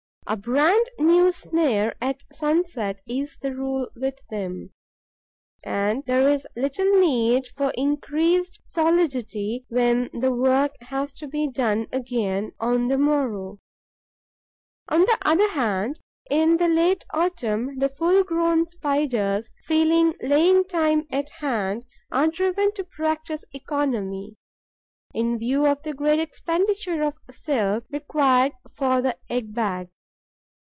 A 0.27 0.37
brand 0.37 0.89
new 0.97 1.33
snare 1.33 1.93
at 1.99 2.23
sunset 2.31 3.01
is 3.05 3.37
the 3.39 3.53
rule 3.53 3.89
with 3.97 4.25
them. 4.29 4.71
And 5.61 6.05
there 6.05 6.29
is 6.29 6.47
little 6.55 6.89
need 7.01 7.47
for 7.47 7.73
increased 7.75 8.61
solidity 8.63 9.65
when 9.67 10.09
the 10.13 10.31
work 10.31 10.71
has 10.83 11.11
to 11.15 11.27
be 11.27 11.49
done 11.49 11.87
again 11.91 12.53
on 12.61 12.87
the 12.87 12.97
morrow. 12.97 13.59
On 14.87 15.01
the 15.01 15.17
other 15.23 15.49
hand, 15.49 15.99
in 16.29 16.55
the 16.55 16.69
late 16.69 17.03
autumn, 17.13 17.77
the 17.79 17.89
full 17.89 18.23
grown 18.23 18.65
Spiders, 18.67 19.51
feeling 19.65 20.13
laying 20.21 20.63
time 20.63 21.07
at 21.11 21.29
hand, 21.41 21.83
are 22.09 22.27
driven 22.29 22.73
to 22.75 22.85
practise 22.85 23.43
economy, 23.53 24.35
in 25.13 25.37
view 25.37 25.65
of 25.67 25.83
the 25.83 25.93
great 25.93 26.19
expenditure 26.19 27.03
of 27.03 27.17
silk 27.31 27.83
required 27.91 28.53
for 28.71 29.01
the 29.01 29.17
egg 29.29 29.53
bag. 29.53 29.89